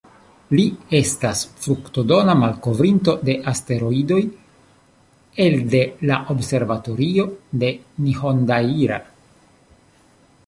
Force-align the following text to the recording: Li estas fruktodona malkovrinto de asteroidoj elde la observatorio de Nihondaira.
Li 0.59 0.63
estas 0.99 1.41
fruktodona 1.65 2.35
malkovrinto 2.43 3.13
de 3.27 3.35
asteroidoj 3.51 4.17
elde 5.45 5.81
la 6.11 6.17
observatorio 6.35 7.27
de 7.65 7.71
Nihondaira. 8.07 8.99